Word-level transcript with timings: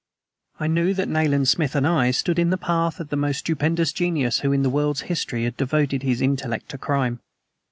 I 0.59 0.65
knew 0.65 0.95
that 0.95 1.07
Nayland 1.09 1.47
Smith 1.47 1.75
and 1.75 1.85
I 1.85 2.09
stood 2.09 2.39
in 2.39 2.49
the 2.49 2.57
path 2.57 2.99
of 2.99 3.09
the 3.09 3.15
most 3.15 3.37
stupendous 3.37 3.91
genius 3.93 4.39
who 4.39 4.51
in 4.51 4.63
the 4.63 4.69
world's 4.71 5.01
history 5.01 5.43
had 5.43 5.55
devoted 5.57 6.01
his 6.01 6.23
intellect 6.23 6.69
to 6.69 6.79
crime. 6.79 7.19